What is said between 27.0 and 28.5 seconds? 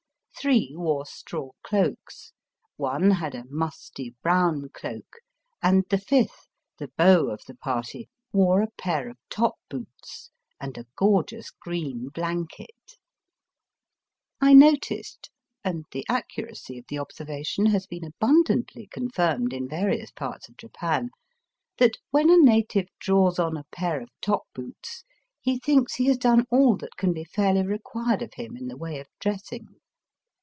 be faMy required of